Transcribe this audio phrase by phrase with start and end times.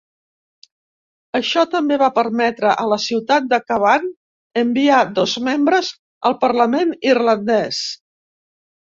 [1.39, 4.07] Això també va permetre a la ciutat de Cavan
[4.61, 5.91] enviar dos membres
[6.31, 7.83] al parlament irlandès.